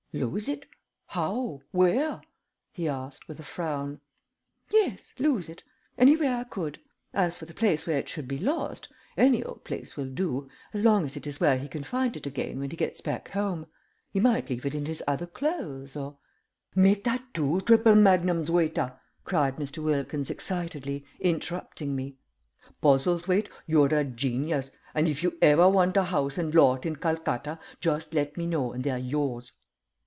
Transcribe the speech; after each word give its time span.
"Lose 0.13 0.49
it? 0.49 0.65
How? 1.07 1.61
Where?" 1.71 2.19
he 2.73 2.89
asked, 2.89 3.29
with 3.29 3.39
a 3.39 3.43
frown. 3.43 4.01
"Yes. 4.69 5.13
Lose 5.17 5.47
it. 5.47 5.63
Any 5.97 6.17
way 6.17 6.27
I 6.27 6.43
could. 6.43 6.79
As 7.13 7.37
for 7.37 7.45
the 7.45 7.53
place 7.53 7.87
where 7.87 7.99
it 7.99 8.09
should 8.09 8.27
be 8.27 8.37
lost, 8.37 8.89
any 9.15 9.41
old 9.41 9.63
place 9.63 9.95
will 9.95 10.09
do 10.09 10.49
as 10.73 10.83
long 10.83 11.05
as 11.05 11.15
it 11.15 11.25
is 11.25 11.39
where 11.39 11.57
he 11.57 11.69
can 11.69 11.85
find 11.85 12.17
it 12.17 12.27
again 12.27 12.59
when 12.59 12.71
he 12.71 12.75
gets 12.75 12.99
back 12.99 13.29
home. 13.29 13.67
He 14.11 14.19
might 14.19 14.49
leave 14.49 14.65
it 14.65 14.75
in 14.75 14.85
his 14.85 15.01
other 15.07 15.25
clothes, 15.25 15.95
or" 15.95 16.17
"Make 16.75 17.05
that 17.05 17.23
two 17.33 17.61
triple 17.61 17.95
magnums, 17.95 18.51
waiter," 18.51 18.99
cried 19.23 19.55
Mr. 19.55 19.81
Wilkins, 19.81 20.29
excitedly, 20.29 21.05
interrupting 21.21 21.95
me. 21.95 22.17
"Postlethwaite, 22.81 23.47
you're 23.65 23.95
a 23.95 24.03
genius, 24.03 24.71
and 24.93 25.07
if 25.07 25.23
you 25.23 25.37
ever 25.41 25.69
want 25.69 25.95
a 25.95 26.03
house 26.03 26.37
and 26.37 26.53
lot 26.53 26.85
in 26.85 26.97
Calcutta, 26.97 27.57
just 27.79 28.13
let 28.13 28.35
me 28.35 28.45
know 28.45 28.73
and 28.73 28.83
they're 28.83 28.97
yours." 28.97 29.53